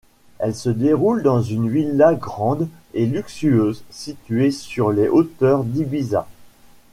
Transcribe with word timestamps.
Elle 0.39 0.55
se 0.55 0.71
déroule 0.71 1.21
dans 1.21 1.43
une 1.43 1.69
villa 1.69 2.15
grande 2.15 2.67
et 2.95 3.05
luxueuse 3.05 3.83
située 3.91 4.49
sur 4.49 4.91
les 4.91 5.07
hauteurs 5.07 5.63
d’Ibiza. 5.63 6.27